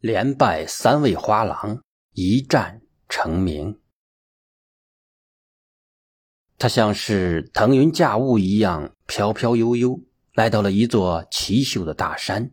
[0.00, 3.78] 连败三位花郎，一战成名。
[6.56, 10.00] 他像是腾云驾雾一样飘飘悠悠，
[10.32, 12.50] 来到了一座奇秀的大山。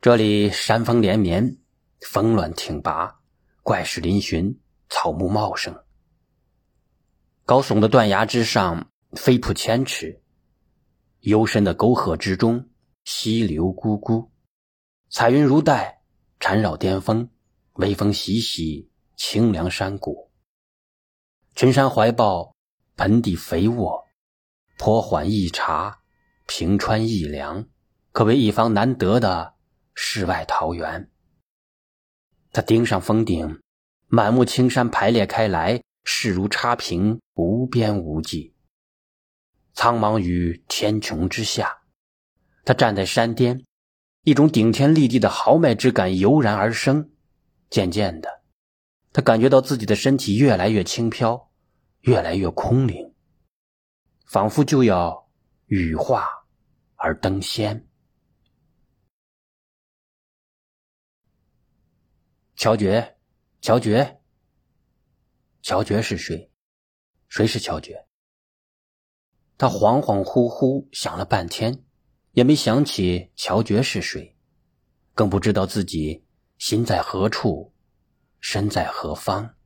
[0.00, 1.58] 这里山峰连绵，
[2.00, 3.20] 峰峦挺拔，
[3.62, 4.56] 怪石嶙峋，
[4.88, 5.84] 草木茂盛。
[7.44, 10.20] 高耸的断崖之上，飞瀑千尺；
[11.20, 12.68] 幽深的沟壑之中，
[13.04, 14.30] 溪流咕咕。
[15.12, 16.02] 彩云如带，
[16.38, 17.28] 缠绕巅峰，
[17.72, 20.30] 微风习习，清凉山谷。
[21.56, 22.54] 群山怀抱，
[22.94, 24.04] 盆地肥沃，
[24.78, 26.02] 坡缓易查，
[26.46, 27.68] 平川易凉，
[28.12, 29.54] 可谓一方难得的
[29.94, 31.10] 世外桃源。
[32.52, 33.60] 他登上峰顶，
[34.06, 38.54] 满目青山排列开来，势如插屏，无边无际。
[39.74, 41.80] 苍茫于天穹之下，
[42.64, 43.64] 他站在山巅。
[44.22, 47.10] 一种顶天立地的豪迈之感油然而生，
[47.70, 48.42] 渐渐的，
[49.12, 51.50] 他感觉到自己的身体越来越轻飘，
[52.00, 53.14] 越来越空灵，
[54.26, 55.30] 仿佛就要
[55.66, 56.28] 羽化
[56.96, 57.88] 而登仙。
[62.56, 63.16] 乔觉，
[63.62, 64.20] 乔觉，
[65.62, 66.52] 乔觉是谁？
[67.28, 68.06] 谁是乔觉？
[69.56, 71.84] 他恍恍惚惚想了半天。
[72.32, 74.36] 也没想起乔觉是谁，
[75.14, 76.24] 更不知道自己
[76.58, 77.72] 心在何处，
[78.40, 79.56] 身在何方。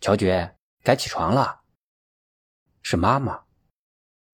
[0.00, 1.62] 乔觉，该起床了。
[2.82, 3.44] 是妈妈，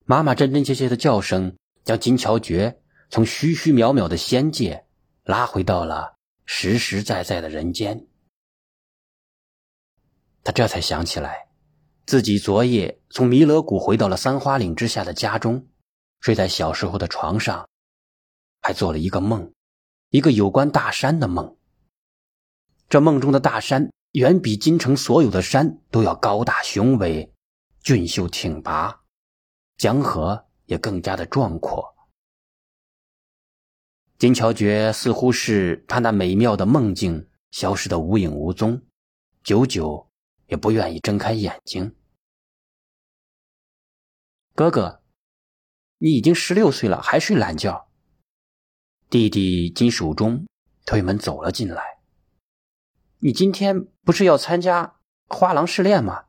[0.05, 4.87] 妈妈真真切切的叫声，将金乔觉从虚虚渺渺的仙界
[5.23, 8.09] 拉回到了实实在在的人间。
[10.45, 11.49] 他这才想起来，
[12.05, 15.69] 自己昨夜从弥勒谷回到了三花岭之下的家中。
[16.23, 17.69] 睡在小时候的床上，
[18.61, 19.53] 还做了一个梦，
[20.11, 21.57] 一个有关大山的梦。
[22.89, 27.35] 这梦中的大山远比京城所有的山都要高大雄伟、
[27.81, 29.03] 俊秀挺拔，
[29.77, 31.93] 江河也更加的壮阔。
[34.17, 38.81] 金乔觉似乎是他那美妙的梦境消失的无影无踪，
[39.43, 40.09] 久久
[40.47, 41.97] 也不愿意睁开眼睛。
[44.55, 45.02] 哥哥。
[46.05, 47.87] 你已经十六岁了，还睡懒觉。
[49.09, 50.49] 弟弟金守中
[50.85, 52.01] 推门走了进来。
[53.21, 54.97] 你今天不是要参加
[55.29, 56.25] 花郎试炼吗？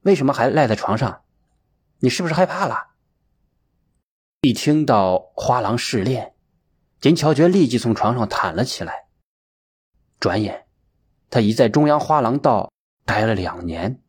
[0.00, 1.22] 为什么还赖在床上？
[1.98, 2.92] 你是不是害怕了？
[4.40, 6.34] 一听到花郎试炼，
[6.98, 9.08] 金乔觉立即从床上弹了起来。
[10.18, 10.66] 转眼，
[11.28, 12.72] 他已在中央花郎道
[13.04, 14.02] 待了两年。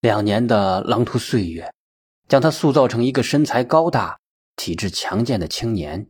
[0.00, 1.72] 两年的狼途岁月。
[2.28, 4.18] 将他塑造成一个身材高大、
[4.56, 6.08] 体质强健的青年。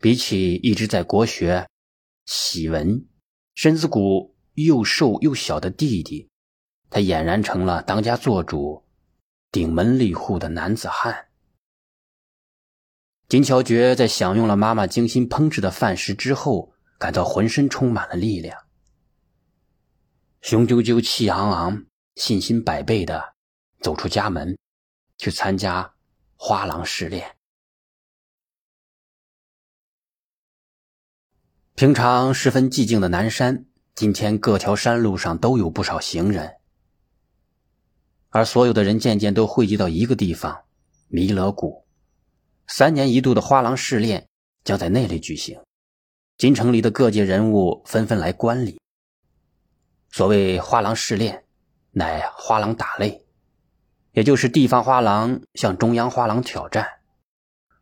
[0.00, 1.68] 比起一直在国学、
[2.24, 3.06] 喜文、
[3.54, 6.28] 身子骨又瘦又小的弟弟，
[6.88, 8.84] 他俨然成了当家做主、
[9.50, 11.26] 顶门立户的男子汉。
[13.28, 18.58] 金乔觉在享用了妈妈精心烹制的饭食之后，感到浑身充满了力量，
[20.40, 21.84] 雄赳赳、气昂昂、
[22.14, 23.34] 信心百倍的
[23.80, 24.56] 走出家门。
[25.18, 25.94] 去参加
[26.36, 27.36] 花郎试炼。
[31.74, 36.56] 平常十分寂静的南山，今天各条山路上都有不少行人，
[38.30, 40.64] 而所有的人渐渐都汇集到一个地方——
[41.06, 41.86] 弥勒谷。
[42.66, 44.28] 三年一度的花郎试炼
[44.64, 45.60] 将在那里举行，
[46.36, 48.80] 京城里的各界人物纷纷来观礼。
[50.10, 51.44] 所谓花郎试炼，
[51.92, 53.27] 乃花郎打擂。
[54.18, 56.84] 也就是地方花郎向中央花郎挑战，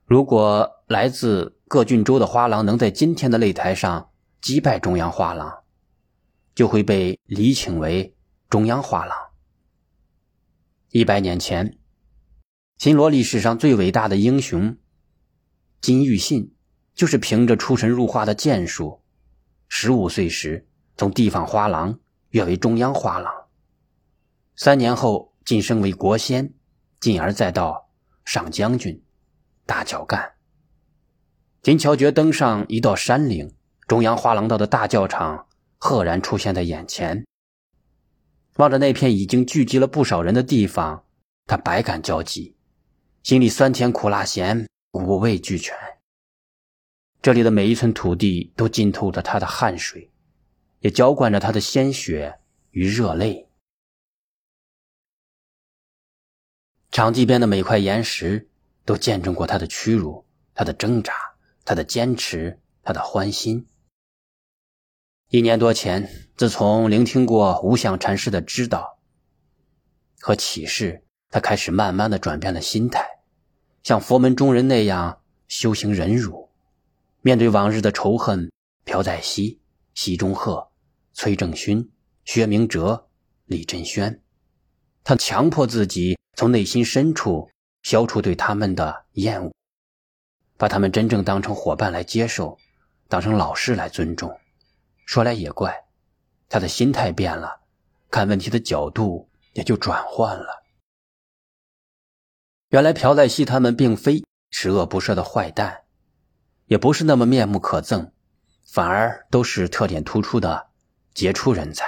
[0.04, 4.10] 如果来自各郡州的花郎能在今天的擂台上
[4.42, 5.62] 击败中央花郎，
[6.54, 8.14] 就会被礼请为
[8.50, 9.16] 中央花郎。
[10.90, 11.78] 一百年前，
[12.76, 14.76] 新罗历史上最伟大的英雄
[15.80, 16.54] 金玉信，
[16.94, 19.00] 就是凭着出神入化的剑术，
[19.68, 20.68] 十五岁时
[20.98, 23.32] 从地方花郎跃为中央花郎，
[24.54, 25.32] 三年后。
[25.46, 26.52] 晋升为国仙，
[26.98, 27.88] 进而再到
[28.24, 29.00] 上将军、
[29.64, 30.32] 大脚干。
[31.62, 33.54] 金乔觉登上一道山岭，
[33.86, 35.46] 中央花廊道的大教场
[35.78, 37.24] 赫然出现在眼前。
[38.56, 41.04] 望着那片已经聚集了不少人的地方，
[41.46, 42.56] 他百感交集，
[43.22, 45.76] 心里酸甜苦辣咸五味俱全。
[47.22, 50.10] 这里的每一寸土地都浸透着他的汗水，
[50.80, 52.40] 也浇灌着他的鲜血
[52.72, 53.45] 与热泪。
[56.90, 58.48] 场地边的每块岩石
[58.84, 60.24] 都见证过他的屈辱，
[60.54, 61.12] 他的挣扎，
[61.64, 63.68] 他的坚持，他的欢心。
[65.28, 68.98] 一年多前，自从聆听过无相禅师的指导
[70.20, 73.04] 和启示，他开始慢慢的转变了心态，
[73.82, 76.48] 像佛门中人那样修行忍辱。
[77.22, 78.52] 面对往日的仇恨，
[78.84, 79.60] 朴在熙、
[79.94, 80.68] 奚中鹤、
[81.12, 81.90] 崔正勋、
[82.24, 83.08] 薛明哲、
[83.46, 84.22] 李振轩，
[85.02, 87.50] 他强迫自己从内心深处
[87.82, 89.52] 消除对他们的厌恶，
[90.58, 92.58] 把他们真正当成伙伴来接受，
[93.08, 94.38] 当成老师来尊重。
[95.06, 95.86] 说来也怪，
[96.48, 97.60] 他的心态变了，
[98.10, 100.64] 看问题的角度也就转换了。
[102.68, 105.84] 原来朴在熙他们并非十恶不赦的坏蛋，
[106.66, 108.10] 也不是那么面目可憎，
[108.66, 110.68] 反而都是特点突出的
[111.14, 111.86] 杰出人才。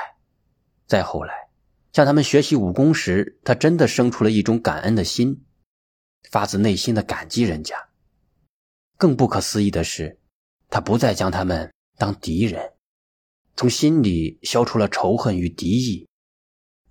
[0.87, 1.48] 再后来，
[1.93, 5.45] 向他们学习武功时，他真的生出了一种感恩的心，
[6.31, 7.89] 发自内心的感激人家。
[8.97, 10.21] 更不可思议的是，
[10.69, 12.75] 他不再将他们当敌人。
[13.57, 16.09] 从心里消除了仇恨与敌意，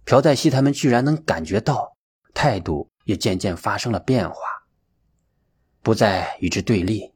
[0.03, 1.95] 朴在熙他们居然能感觉到，
[2.33, 4.37] 态度也渐渐发生了变化，
[5.81, 7.13] 不再与之对立。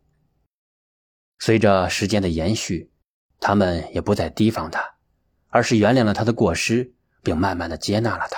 [1.39, 2.91] 随着时间的延续，
[3.39, 4.97] 他们也不再提防他，
[5.47, 8.37] 而是原谅了他的过失，并慢慢的接纳了他。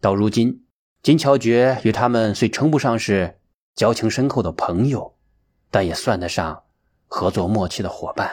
[0.00, 0.64] 到如今，
[1.02, 3.40] 金乔觉与他们虽称不上是
[3.74, 5.16] 交情深厚的朋友，
[5.70, 6.64] 但也算得上
[7.06, 8.30] 合作默契的伙伴。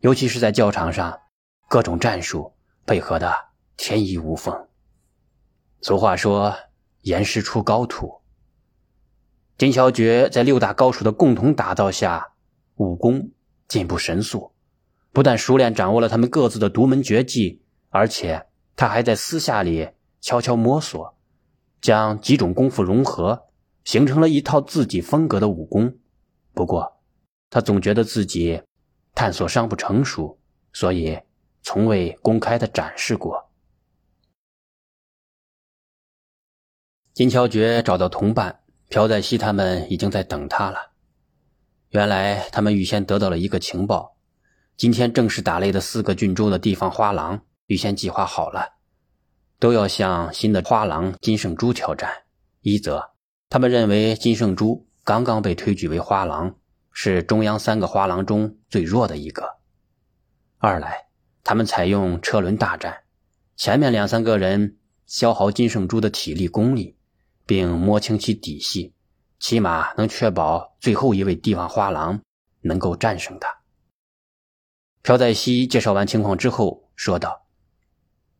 [0.00, 1.20] 尤其是在教场上，
[1.68, 2.54] 各种战术
[2.84, 3.32] 配合的
[3.76, 4.68] 天衣无缝。
[5.80, 6.54] 俗话说
[7.02, 8.22] “严师出高徒”，
[9.58, 12.32] 金小觉在六大高手的共同打造下，
[12.76, 13.30] 武功
[13.68, 14.52] 进步神速，
[15.12, 18.46] 不但熟练掌握了他们各自的独门绝技，而且
[18.82, 19.90] 他还在私下里
[20.20, 21.16] 悄悄摸索，
[21.80, 23.44] 将几种功夫融合，
[23.84, 26.00] 形成了一套自己风格的武功。
[26.52, 27.00] 不过，
[27.48, 28.60] 他总觉得自己。
[29.14, 30.40] 探索尚不成熟，
[30.72, 31.16] 所以
[31.62, 33.52] 从未公开的展示过。
[37.14, 40.90] 金乔觉找到同伴朴在熙，他们已经在等他了。
[41.90, 44.16] 原来他们预先得到了一个情报：
[44.76, 48.74] 今天正式打擂的四个郡州的地方花郎预先计划好了，
[49.58, 52.24] 都要向新的花郎金圣珠挑战。
[52.60, 53.12] 一则，
[53.48, 56.54] 他们认为金圣珠刚刚被推举为花郎。
[56.94, 59.60] 是中央三个花郎中最弱的一个。
[60.58, 61.06] 二来，
[61.42, 63.04] 他们采用车轮大战，
[63.56, 64.76] 前面两三个人
[65.06, 66.98] 消耗金圣珠的体力功力，
[67.46, 68.92] 并摸清其底细，
[69.40, 72.20] 起码能确保最后一位帝王花郎
[72.60, 73.48] 能够战胜他。
[75.00, 77.41] 朴在熙介绍完情况之后说道：“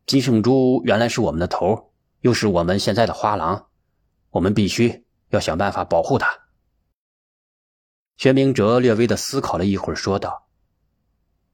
[0.06, 3.66] 金圣珠原来是我们的头，又是我们现在的花郎，
[4.30, 6.40] 我们必须要想办法保护他。”
[8.18, 10.48] 薛明哲略微的思考了一会儿，说道：“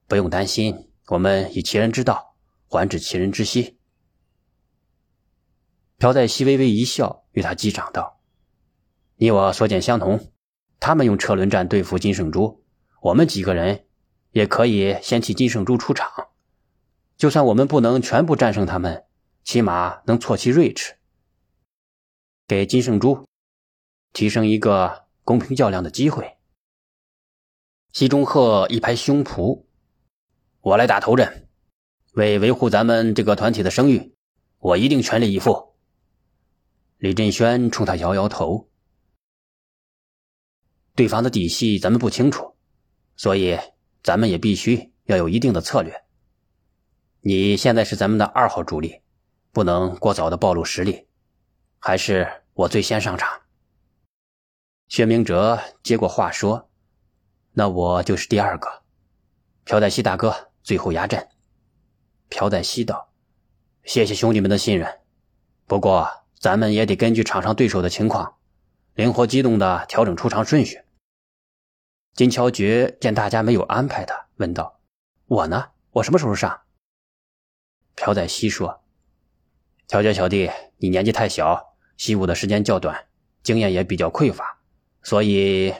[0.07, 2.35] 不用担心，我们以其人之道
[2.67, 3.77] 还治其人之心。”
[5.97, 8.19] 朴在熙微微一笑，与他击掌道
[9.17, 10.31] ：“你我所见相同，
[10.79, 12.63] 他们用车轮战对付金圣珠，
[13.01, 13.85] 我们几个人
[14.31, 16.28] 也可以先替金圣珠出场。
[17.19, 19.05] 就算我们不能全部战胜他们，
[19.43, 20.95] 起码能挫其锐齿，
[22.47, 23.27] 给金圣珠
[24.13, 26.37] 提升一个公平较量的机会。”
[27.91, 29.65] 西中鹤一拍胸脯
[30.61, 31.49] ：“我来打头阵，
[32.13, 34.15] 为维护咱们这个团体的声誉，
[34.59, 35.75] 我一定全力以赴。”
[36.99, 38.69] 李振轩冲他摇摇头
[40.95, 42.55] ：“对方的底细咱们不清楚，
[43.17, 43.59] 所以
[44.03, 46.05] 咱们也必须要有一定的策略。
[47.21, 49.01] 你现在是咱们的二号主力，
[49.51, 51.07] 不能过早的暴露实力，
[51.79, 53.41] 还是我最先上场。”
[54.87, 56.67] 薛明哲接过话说。
[57.51, 58.83] 那我就是第二个，
[59.65, 61.27] 朴在熙大哥最后压阵。
[62.29, 63.09] 朴在熙道
[63.83, 64.99] ：“谢谢兄弟们的信任，
[65.65, 66.07] 不过
[66.39, 68.35] 咱们也得根据场上对手的情况，
[68.93, 70.79] 灵活机动的调整出场顺序。”
[72.13, 74.79] 金乔觉见大家没有安排的，问道
[75.25, 75.71] ：“我呢？
[75.91, 76.61] 我什么时候上？”
[77.95, 78.83] 朴在熙说
[79.87, 83.07] ：“乔觉小弟，你年纪太小，习武的时间较短，
[83.43, 84.61] 经验也比较匮乏，
[85.03, 85.73] 所以。”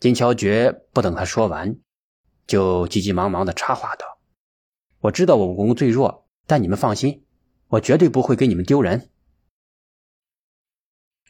[0.00, 1.80] 金乔觉不等他说完，
[2.46, 4.20] 就急急忙忙的插话道
[5.00, 7.26] ：“我知道我武功最弱，但你们放心，
[7.66, 9.10] 我绝对不会给你们丢人。”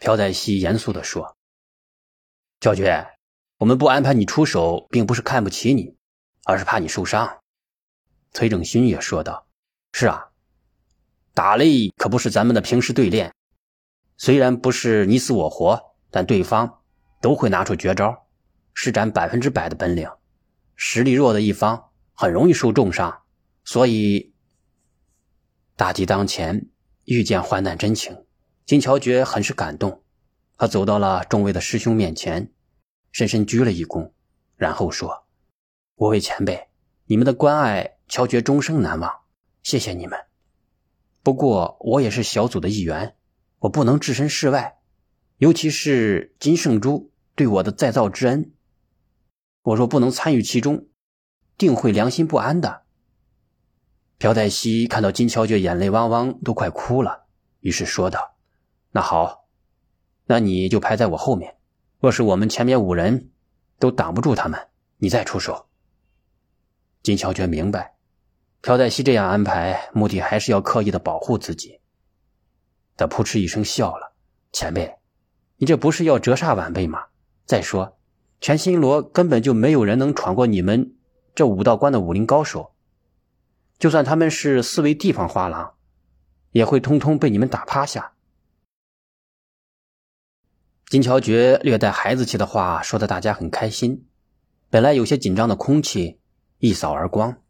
[0.00, 1.36] 朴在熙严肃的说
[2.60, 3.16] ：“乔觉，
[3.56, 5.96] 我们不安排你出手，并不是看不起你，
[6.44, 7.40] 而是怕你受伤。”
[8.32, 9.46] 崔正勋也说道
[9.92, 10.28] ：“是啊，
[11.34, 13.34] 打擂可不是咱们的平时对练，
[14.16, 16.80] 虽然不是你死我活，但对方
[17.20, 18.24] 都会拿出绝招。”
[18.80, 20.08] 施展百分之百的本领，
[20.76, 23.22] 实力弱的一方很容易受重伤。
[23.64, 24.32] 所以，
[25.74, 26.68] 大敌当前，
[27.04, 28.24] 遇见患难真情，
[28.64, 30.04] 金乔觉很是感动。
[30.56, 32.52] 他走到了众位的师兄面前，
[33.10, 34.12] 深深鞠了一躬，
[34.54, 35.26] 然后说
[35.98, 36.68] ：“五位前辈，
[37.06, 39.20] 你们的关爱，乔觉终生难忘。
[39.62, 40.18] 谢谢你们。
[41.22, 43.16] 不过，我也是小组的一员，
[43.58, 44.78] 我不能置身事外，
[45.36, 48.52] 尤其是金圣珠对我的再造之恩，
[49.62, 50.86] 我若不能参与其中，
[51.58, 52.82] 定会良心不安的。”
[54.16, 57.26] 朴黛西看到金乔觉眼泪汪汪，都快哭了，
[57.60, 58.36] 于是说道
[58.90, 59.48] ：“那好，
[60.24, 61.56] 那你就排在我后面。
[62.00, 63.30] 若是我们前面五人
[63.78, 65.68] 都挡不住他们，你再出手。”
[67.02, 67.97] 金乔觉明白，
[68.60, 71.80] 朴黛西这样安排，目的还是要刻意的保护自己。
[72.96, 74.14] 他扑哧一声笑了
[74.52, 74.96] ：“前辈，
[75.56, 77.06] 你这不是要折煞晚辈吗？
[77.46, 77.96] 再说，
[78.40, 80.96] 全新罗根本就没有人能闯过你们
[81.34, 82.74] 这武道关的武林高手。”
[83.78, 85.74] 就算他们是四位地方花郎，
[86.50, 88.14] 也会通通被你们打趴下。
[90.86, 94.08] 金乔觉略带孩子气的话说的大家很开心，
[94.68, 96.18] 本来有些紧张的空气
[96.58, 97.40] 一扫而光。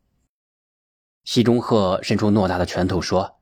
[1.31, 3.39] 西中鹤伸出偌大的拳头说：“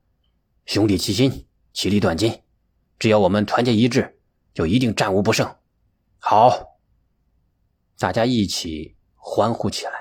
[0.66, 2.42] 兄弟齐心，其利断金，
[2.98, 4.18] 只要我们团结一致，
[4.52, 5.54] 就一定战无不胜。”
[6.18, 6.80] 好，
[7.96, 9.92] 大家一起欢呼起来。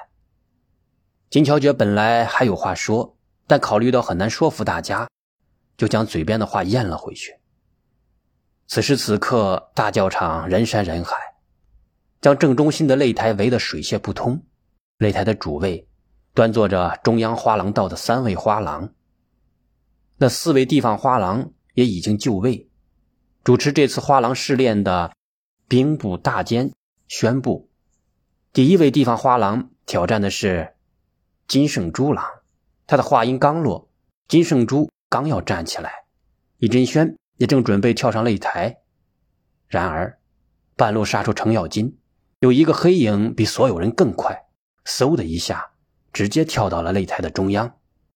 [1.29, 5.07] 金乔觉本来还有话说，但考虑到很难说服大家，
[5.77, 7.39] 就将嘴边的话咽了回去。
[8.65, 11.15] 此时此刻，大教场人山人海，
[12.19, 14.43] 将正中心的擂台围得水泄不通。
[14.97, 15.87] 擂台的主位
[16.35, 18.93] 端坐着中央花廊道的三位花郎，
[20.17, 22.69] 那四位地方花郎也已经就位。
[23.43, 25.13] 主持这次花郎试炼的
[25.67, 26.71] 兵部大监
[27.07, 27.69] 宣布，
[28.51, 30.73] 第一位地方花郎挑战的是。
[31.47, 32.25] 金圣珠郎，
[32.87, 33.87] 他的话音刚落，
[34.27, 36.05] 金圣珠刚要站起来，
[36.57, 38.79] 易真轩也正准备跳上擂台，
[39.67, 40.19] 然而
[40.75, 41.99] 半路杀出程咬金，
[42.39, 44.47] 有一个黑影比所有人更快，
[44.85, 45.73] 嗖的一下，
[46.15, 47.69] 直接跳到了擂台的中央。